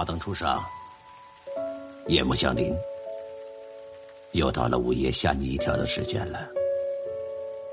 [0.00, 0.64] 华灯初上，
[2.06, 2.74] 夜幕降临，
[4.32, 6.48] 又到了午夜吓你一跳的时间了。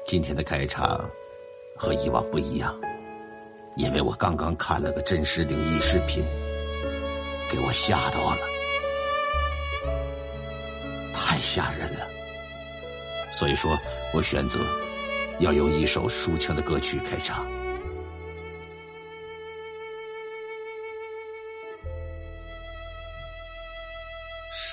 [0.05, 1.09] 今天的开场
[1.77, 2.77] 和以往不一样，
[3.77, 6.21] 因为我刚刚看了个真实灵异视频，
[7.49, 8.41] 给我吓到了，
[11.13, 12.05] 太吓人了。
[13.31, 13.79] 所以说
[14.13, 14.59] 我选择
[15.39, 17.47] 要用一首抒情的歌曲开场。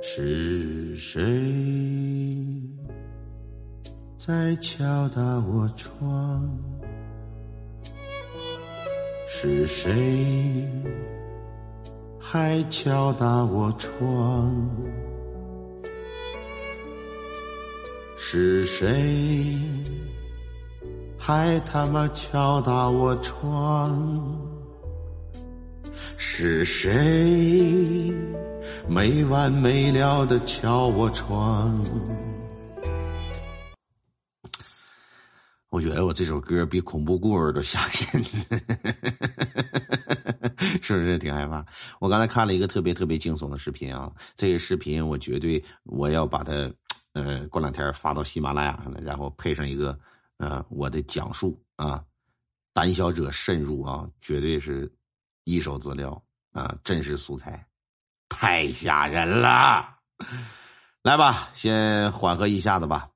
[0.00, 1.20] 是谁
[4.16, 6.58] 在敲打我窗？
[9.26, 10.66] 是谁
[12.18, 14.70] 还敲打我窗？
[18.16, 19.56] 是谁
[21.16, 24.48] 还他妈敲打我窗？
[26.16, 28.12] 是谁？
[28.90, 31.78] 没完没了的敲我窗，
[35.68, 38.24] 我觉得我这首歌比恐怖故事都吓人，
[40.82, 41.64] 是不是挺害怕？
[42.00, 46.52] 我刚才看了一个特别特别惊悚的视频啊，这个视频我绝对我要把它，
[47.12, 49.98] 呃，过两天发到喜马拉雅上来，然后配上一个
[50.38, 52.02] 呃我的讲述啊，
[52.72, 54.90] 胆小者慎入啊，绝对是
[55.44, 56.20] 一手资料
[56.52, 57.67] 啊，真实素材。
[58.28, 59.96] 太吓人了，
[61.02, 63.08] 来吧，先缓和一下子吧，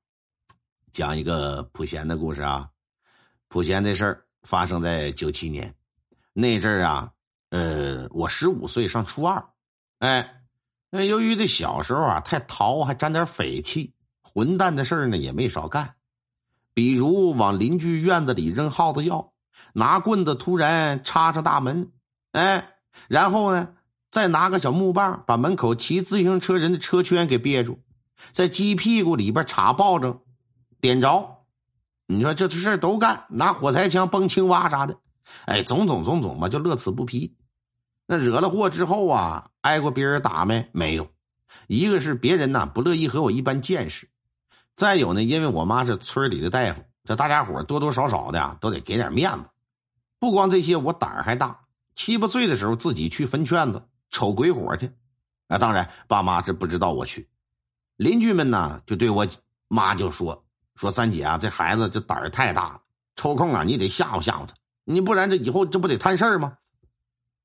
[0.91, 2.69] 讲一个普贤的故事啊。
[3.47, 5.73] 普贤的事儿发生在九七年，
[6.33, 7.11] 那阵儿啊，
[7.51, 9.45] 呃，我十五岁上初二，
[9.99, 10.41] 哎，
[10.89, 15.95] 那由于这小时候啊太淘，还沾点匪气，混蛋的事儿呢也没少干，
[16.73, 19.31] 比如往邻居院子里扔耗子药，
[19.73, 21.91] 拿棍子突然插上大门，
[22.31, 22.75] 哎，
[23.07, 23.75] 然后呢。
[24.13, 27.79] 再拿个小木棒，把门口骑自行车人的车圈给别住，
[28.31, 30.19] 在鸡屁股里边插爆仗，
[30.79, 31.39] 点着。
[32.05, 34.99] 你说这事都干，拿火柴枪崩青蛙啥的，
[35.45, 37.35] 哎，种种种种吧，就乐此不疲。
[38.05, 40.69] 那惹了祸之后啊，挨过别人打没？
[40.73, 41.07] 没有。
[41.65, 44.07] 一个是别人呐不乐意和我一般见识，
[44.75, 49.45] 再有呢，因为我妈是村里的大夫，这大家伙多多少少的都得给点面子。
[50.19, 51.61] 不光这些，我胆儿还大，
[51.95, 53.81] 七八岁的时候自己去坟圈子。
[54.13, 54.89] 瞅鬼火去，
[55.47, 55.57] 啊！
[55.57, 57.27] 当然，爸妈是不知道我去。
[57.97, 59.27] 邻居们呢，就对我
[59.67, 60.45] 妈就说
[60.77, 62.81] ：“说三姐啊，这孩子这胆儿太大了，
[63.15, 64.53] 抽空啊，你得吓唬吓唬他，
[64.85, 66.59] 你不然这以后这不得摊事儿吗？”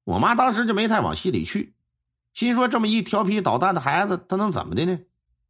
[0.04, 1.74] 我妈当时就没太往心里去，
[2.34, 5.00] 心说这么一调皮捣蛋的孩子，他能怎么的呢？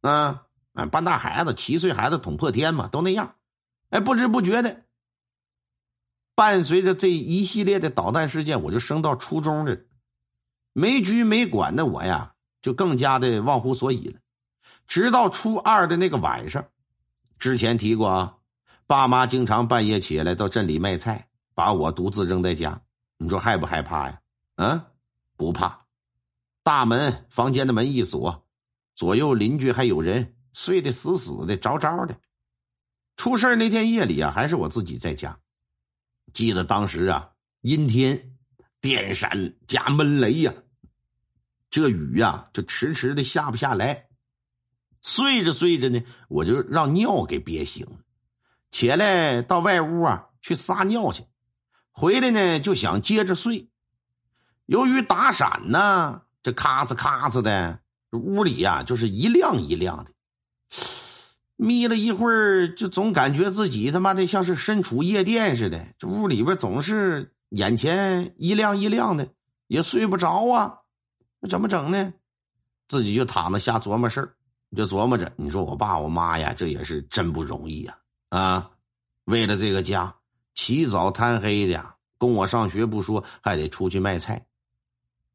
[0.01, 0.43] 啊，
[0.73, 3.35] 哎，半大孩子，七岁孩子捅破天嘛，都那样。
[3.89, 4.83] 哎，不知不觉的，
[6.33, 9.77] 伴随着这一系列的捣蛋事件，我就升到初中了。
[10.79, 14.19] 没拘没管的我呀，就更加的忘乎所以了。
[14.87, 16.69] 直到初二的那个晚上，
[17.37, 18.37] 之前提过啊，
[18.87, 22.81] 爸妈经常半夜起来到镇里卖菜，把我独自扔在家。
[23.17, 24.21] 你说害不害怕呀？
[24.55, 24.87] 啊，
[25.35, 25.85] 不怕。
[26.63, 28.47] 大门房间的门一锁，
[28.95, 32.15] 左右邻居还有人，睡得死死的，着着的。
[33.17, 35.37] 出事那天夜里啊，还是我自己在家。
[36.31, 37.31] 记得当时啊，
[37.63, 38.37] 阴天。
[38.81, 40.53] 电闪加闷雷呀，
[41.69, 44.07] 这雨呀就迟迟的下不下来。
[45.01, 47.97] 睡着睡着呢，我就让尿给憋醒了，
[48.71, 51.23] 起来到外屋啊去撒尿去，
[51.91, 53.69] 回来呢就想接着睡。
[54.65, 57.79] 由于打闪呢，这咔嚓咔嚓的，
[58.11, 60.11] 屋里呀就是一亮一亮的。
[61.55, 67.33] 眯了一会儿，就总感觉自己他妈的像是身处夜店似的，这屋里边总是。
[67.49, 69.27] 眼前一亮一亮的，
[69.65, 70.78] 也睡不着啊，
[71.39, 72.13] 那怎么整呢？
[72.87, 74.33] 自己就躺着瞎琢磨事儿，
[74.75, 77.97] 就琢磨着，你说我爸我妈呀，这也是真不容易呀！
[78.29, 78.71] 啊，
[79.25, 80.15] 为了这个家，
[80.55, 84.43] 起早贪黑的供我上学不说，还得出去卖菜。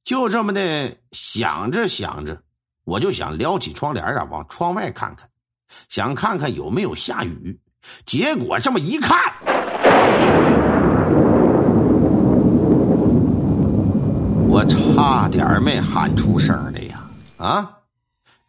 [0.02, 2.42] 就这么的想着想着，
[2.82, 5.30] 我就想撩起窗帘啊，往窗外看看，
[5.88, 7.60] 想看看有没有下雨。
[8.04, 9.34] 结果这么一看。
[14.54, 17.02] 我差点没喊出声来呀！
[17.38, 17.78] 啊，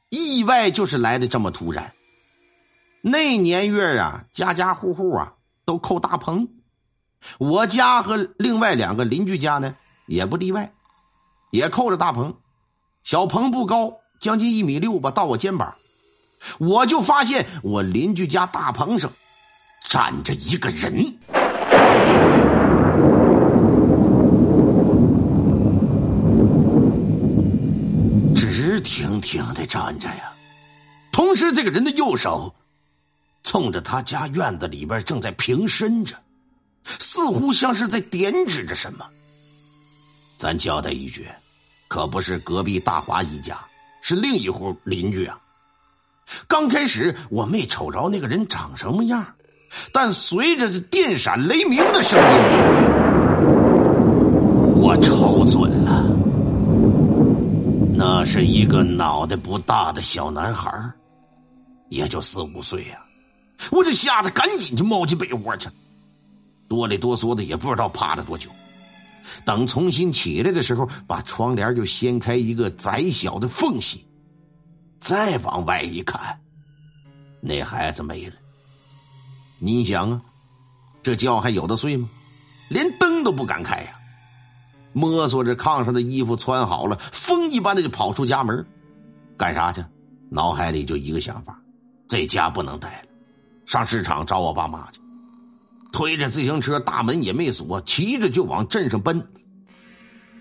[0.10, 1.94] 意外就是来的这么突然。
[3.02, 5.34] 那年月啊，家家户户啊
[5.66, 6.50] 都扣大棚，
[7.40, 9.76] 我家和另外两个邻居家呢
[10.06, 10.74] 也不例外，
[11.50, 12.36] 也扣着大棚。
[13.04, 15.74] 小棚不高，将近一米六吧，到我肩膀。
[16.60, 19.12] 我就发现我邻居家大棚上
[19.88, 21.18] 站着一个人。
[29.26, 30.32] 直挺挺的站着呀，
[31.12, 32.54] 同时这个人的右手
[33.44, 36.16] 冲着他家院子里边正在平伸着，
[37.00, 39.06] 似乎像是在点指着什么。
[40.38, 41.28] 咱交代一句，
[41.88, 43.60] 可不是隔壁大华一家，
[44.02, 45.40] 是另一户邻居啊。
[46.48, 49.26] 刚开始我没瞅着那个人长什么样，
[49.92, 52.26] 但随着这电闪雷鸣的声音，
[54.76, 56.05] 我瞅准了。
[58.08, 60.72] 那是一个脑袋不大的小男孩，
[61.90, 63.04] 也就四五岁呀。
[63.72, 65.68] 我这吓得赶紧就猫进被窝去，
[66.68, 68.52] 哆里哆嗦的也不知道趴了多久。
[69.44, 74.06] 等重新起来的时候，把窗帘就掀开一个窄小的缝隙，
[75.00, 76.40] 再往外一看，
[77.42, 78.36] 那孩子没了。
[79.58, 80.22] 你想啊，
[81.02, 82.08] 这觉还有的睡吗？
[82.70, 84.00] 连灯都不敢开呀。
[84.96, 88.66] 摸索着炕上的衣服穿好了，风一般的就跑出家门，
[89.38, 89.84] 干啥去？
[90.32, 91.60] 脑海里就一个想法：
[92.08, 93.10] 这家不能待了，
[93.66, 95.02] 上市场找我爸妈去。
[95.92, 99.28] 推着自行车，大门也没锁，骑着就往镇上奔。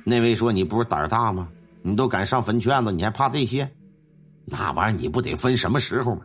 [0.04, 1.48] 那位说：“你不是胆大吗？
[1.82, 3.72] 你都敢上坟圈子，你还怕这些？
[4.44, 6.22] 那玩意儿你不得分什么时候吗？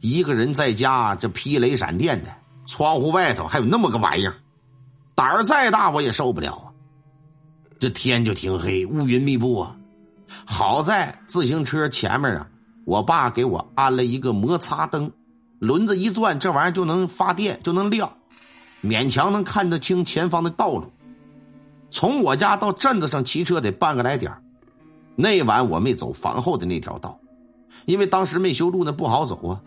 [0.00, 2.32] 一个人在家，这劈雷闪电的，
[2.66, 4.36] 窗户外头还有那么个玩意儿，
[5.16, 6.71] 胆儿再大我也受不了啊！”
[7.82, 9.76] 这天就挺黑，乌云密布啊。
[10.44, 12.48] 好在自行车前面啊，
[12.84, 15.10] 我爸给我安了一个摩擦灯，
[15.58, 18.18] 轮子一转，这玩意儿就能发电，就能亮，
[18.84, 20.92] 勉强能看得清前方的道路。
[21.90, 24.32] 从我家到镇子上骑车得半个来点
[25.16, 27.18] 那晚我没走房后的那条道，
[27.84, 29.60] 因为当时没修路，那不好走啊。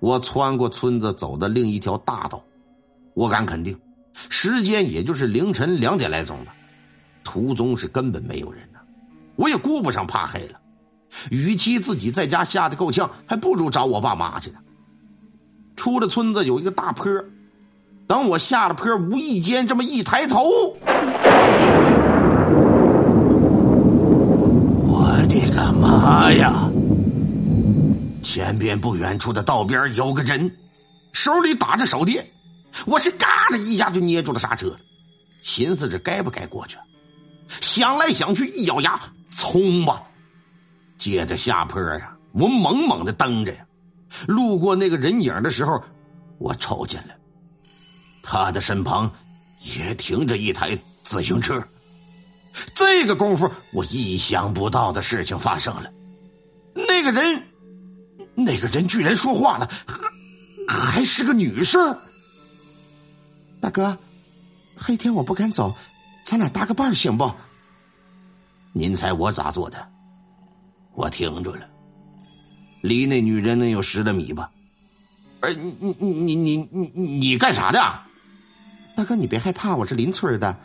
[0.00, 2.42] 我穿过村子，走的另一条大道，
[3.14, 3.78] 我敢肯定，
[4.28, 6.52] 时间也就是凌晨两点来钟吧。
[7.26, 8.78] 途中是根本没有人呢，
[9.34, 10.60] 我也顾不上怕黑了。
[11.28, 14.58] 与其自己在家吓得够呛，还不如找我爸妈去呢。
[15.74, 17.04] 出了村子有一个大坡，
[18.06, 20.76] 等我下了坡，无意间这么一抬头，
[24.86, 26.70] 我的个妈呀！
[28.22, 30.56] 前边不远处的道边有个人，
[31.12, 32.28] 手里打着手电，
[32.84, 34.76] 我是嘎的一下就捏住了刹车，
[35.42, 36.76] 寻思着该不该过去。
[37.60, 39.00] 想来想去，一咬牙，
[39.30, 40.02] 冲吧！
[40.98, 43.66] 接着下坡啊，我猛猛的蹬着呀。
[44.26, 45.84] 路过那个人影的时候，
[46.38, 47.14] 我瞅见了，
[48.22, 49.12] 他的身旁
[49.60, 51.62] 也停着一台自行车。
[52.74, 55.92] 这个功夫，我意想不到的事情发生了。
[56.74, 57.42] 那个人，
[58.34, 59.70] 那个人居然说话了，
[60.66, 61.98] 还是个女生。
[63.60, 63.98] 大哥，
[64.76, 65.74] 黑天我不敢走。
[66.24, 67.32] 咱俩搭个伴行不？
[68.78, 69.88] 您猜我咋做的？
[70.92, 71.66] 我停住了，
[72.82, 74.52] 离那女人能有十来米吧。
[75.40, 77.80] 哎，你你你你你你干啥的？
[78.94, 80.58] 大哥，你别害怕，我是邻村的，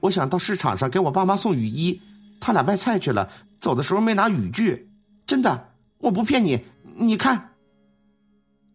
[0.00, 2.02] 我想到市场上给我爸妈送雨衣，
[2.40, 4.90] 他俩卖菜去了，走的时候没拿雨具，
[5.24, 6.64] 真的，我不骗你，
[6.96, 7.52] 你看。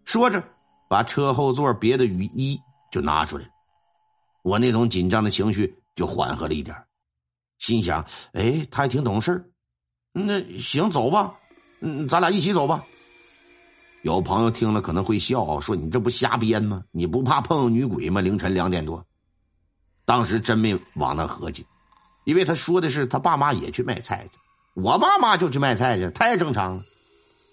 [0.06, 0.42] 说着，
[0.88, 2.58] 把车后座别的雨衣
[2.90, 3.50] 就拿出来，
[4.44, 5.76] 我那种紧张的情绪。
[5.94, 6.78] 就缓和了一点，
[7.60, 9.52] 心想：哎，他还挺懂事
[10.12, 11.36] 那行，走吧，
[11.82, 12.84] 嗯，咱俩一起走吧。
[14.04, 16.84] 有朋友听了可能会笑，说你这不瞎编吗？
[16.92, 18.22] 你不怕碰女鬼吗？
[18.22, 19.06] 凌晨两点多，
[20.06, 21.66] 当时真没往那合计，
[22.24, 24.40] 因为他说的是他爸妈也去卖菜去，
[24.76, 26.84] 我爸妈就去卖菜去，太正常了。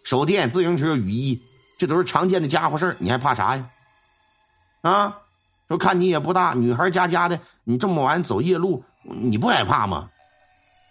[0.04, 1.42] 手电、自行车、雨衣，
[1.78, 3.70] 这都是常见的家伙事你还怕啥呀？
[4.82, 5.18] 啊？
[5.66, 10.11] 说看你也不大，女孩家家的，你这么晚走夜路，你不害怕吗？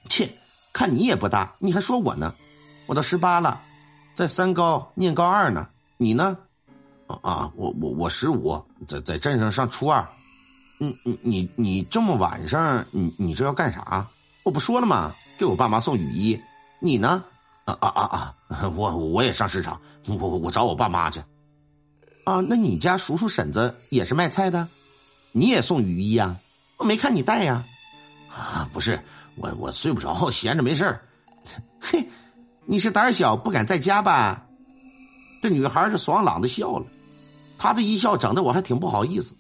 [0.07, 0.29] 切，
[0.71, 2.35] 看你也不大，你还说我呢？
[2.85, 3.61] 我都十八了，
[4.13, 5.69] 在三高念高二呢。
[5.97, 6.37] 你呢？
[7.07, 10.07] 啊，我我我十五，在在镇上上初二。
[10.77, 14.07] 你你你你这么晚上，你你这要干啥？
[14.43, 15.15] 我不说了吗？
[15.37, 16.41] 给我爸妈送雨衣。
[16.79, 17.23] 你呢？
[17.65, 18.69] 啊啊啊啊！
[18.75, 21.21] 我我也上市场，我我找我爸妈去。
[22.25, 24.67] 啊，那你家叔叔婶子也是卖菜的，
[25.31, 26.37] 你也送雨衣呀？
[26.77, 27.65] 我没看你带呀。
[28.35, 28.99] 啊不是
[29.35, 31.01] 我，我睡不着，闲着没事儿。
[31.79, 32.07] 嘿，
[32.65, 34.45] 你是胆小不敢在家吧？
[35.41, 36.85] 这女孩是爽朗的笑了，
[37.57, 39.35] 她的一笑整的我还挺不好意思。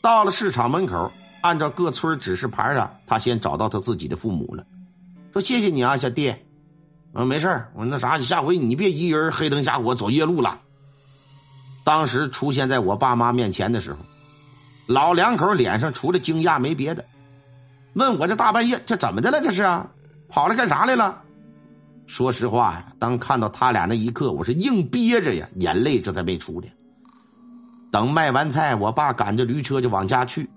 [0.00, 1.12] 到了市场门口，
[1.42, 4.64] 按照各村指示牌上，她先找到她自己的父母了，
[5.32, 6.34] 说：“谢谢你啊，小弟。”
[7.12, 10.60] 嗯，没事我那啥，下回你别一人黑灯瞎火走夜路了。
[11.82, 13.98] 当时出现在我爸妈面前的时候，
[14.86, 17.04] 老两口脸上除了惊讶没别的，
[17.94, 19.40] 问我这大半夜这怎么的了？
[19.40, 19.90] 这是啊，
[20.28, 21.22] 跑来干啥来了？
[22.06, 26.68] 说实话呀，当看到他俩那一刻，我是硬憋着呀，眼泪这才没出来。
[27.90, 30.48] 等卖完菜，我爸赶着驴车就往家去，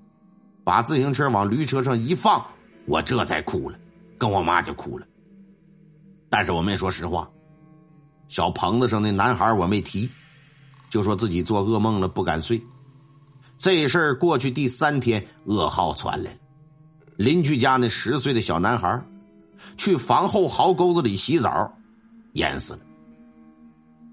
[0.64, 2.44] 把自行车往驴车上一放，
[2.86, 3.78] 我这才哭了，
[4.18, 5.06] 跟我妈就哭了。
[6.30, 7.30] 但是我没说实话，
[8.28, 10.10] 小棚子上那男孩我没提，
[10.90, 12.62] 就说自己做噩梦了不敢睡。
[13.58, 16.38] 这事儿过去第三天，噩耗传来了，
[17.18, 19.02] 邻居家那十岁的小男孩
[19.78, 21.74] 去房后壕沟子里洗澡，
[22.34, 22.80] 淹死了。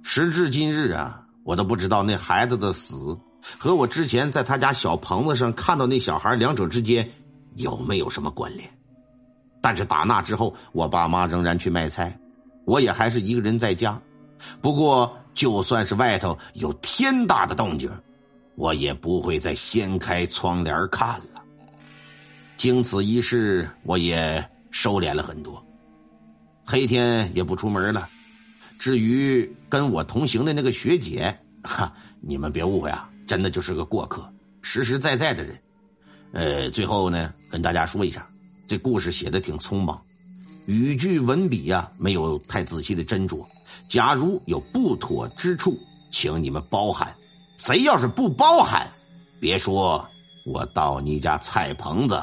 [0.02, 3.18] 时至今日啊，我都不知道那孩子的死
[3.58, 7.10] 和我之前在他家小棚子上看到那小孩两者之间
[7.54, 8.68] 有没有什么关联。
[9.62, 12.18] 但是打那之后，我爸妈仍然去卖菜，
[12.64, 14.00] 我也还是一个人在家。
[14.62, 17.90] 不过，就算是外头有天大的动静，
[18.56, 21.39] 我也不会再掀开窗帘看了。
[22.60, 25.64] 经此一事，我也收敛了很多，
[26.66, 28.06] 黑天也不出门了。
[28.78, 35.58] 至于跟我同行的那个学姐，哈，你们别误会啊，真的就是个过客，实实在在的人。
[36.32, 38.28] 呃，最后呢，跟大家说一下。
[38.66, 39.98] 这故事写的挺匆忙，
[40.66, 43.42] 语句文笔呀没有太仔细的斟酌。
[43.88, 45.78] 假如有不妥之处，
[46.10, 47.16] 请你们包涵。
[47.56, 48.86] 谁要是不包涵，
[49.40, 50.06] 别说
[50.44, 52.22] 我到你家菜棚子